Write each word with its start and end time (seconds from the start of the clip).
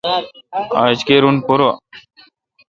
آج 0.83 0.97
کیر 1.07 1.23
اؙن 1.27 1.35
پورہ۔ 1.45 1.69